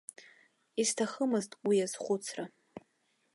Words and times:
Исҭахымызт 0.81 1.51
уи 1.67 1.77
азхәыцра. 1.85 2.45